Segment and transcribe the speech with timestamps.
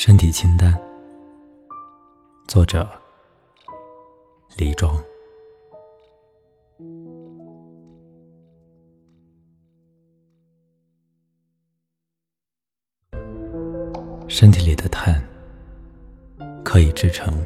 [0.00, 0.72] 身体清单，
[2.46, 2.88] 作者
[4.56, 4.96] 李庄。
[14.28, 15.20] 身体里的碳
[16.64, 17.44] 可以制成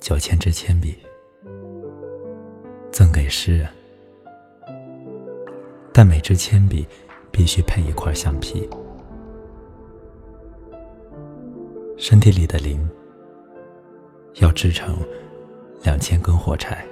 [0.00, 0.98] 九千支铅笔，
[2.90, 3.68] 赠给诗人，
[5.94, 6.84] 但每支铅笔
[7.30, 8.68] 必须配一块橡皮。
[11.98, 12.88] 身体里的磷，
[14.34, 14.96] 要制成
[15.82, 16.86] 两千根火柴，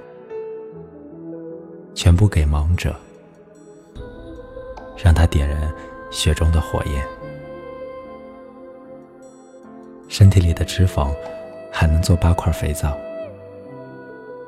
[1.95, 2.93] 全部给盲者，
[4.97, 5.73] 让他点燃
[6.11, 7.07] 雪中的火焰。
[10.09, 11.15] 身体里的脂肪
[11.71, 12.99] 还能做八块肥皂，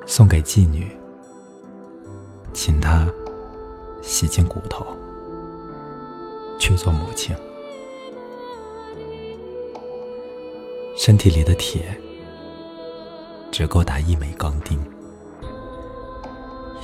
[0.07, 0.91] 送给妓女，
[2.53, 3.07] 请她
[4.03, 4.85] 洗净骨头，
[6.59, 7.37] 去做母亲。
[11.09, 11.99] 身体里的铁
[13.51, 14.79] 只够打一枚钢钉，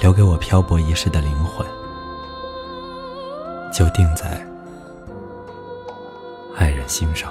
[0.00, 1.66] 留给我漂泊一世的灵魂，
[3.70, 4.42] 就定在
[6.56, 7.30] 爱人心上。